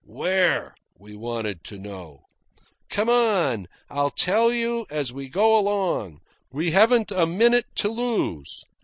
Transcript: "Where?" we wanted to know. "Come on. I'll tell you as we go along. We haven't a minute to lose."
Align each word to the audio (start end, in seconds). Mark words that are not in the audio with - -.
"Where?" 0.03 0.73
we 0.97 1.15
wanted 1.15 1.63
to 1.65 1.77
know. 1.77 2.23
"Come 2.89 3.07
on. 3.07 3.67
I'll 3.87 4.09
tell 4.09 4.51
you 4.51 4.87
as 4.89 5.13
we 5.13 5.29
go 5.29 5.55
along. 5.55 6.21
We 6.51 6.71
haven't 6.71 7.11
a 7.11 7.27
minute 7.27 7.67
to 7.75 7.89
lose." 7.89 8.63